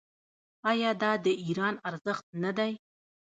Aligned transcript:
آیا 0.71 0.91
دا 1.01 1.11
د 1.25 1.27
ایران 1.45 1.75
ارزښت 1.89 2.25
نه 2.43 2.51
دی؟ 2.57 2.71